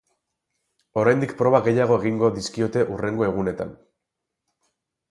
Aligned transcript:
Oraindik 1.01 1.35
proba 1.43 1.61
gehiago 1.69 1.99
egingo 2.03 2.33
dizkiote 2.39 2.87
hurrengo 2.89 3.31
egunetan. 3.31 3.79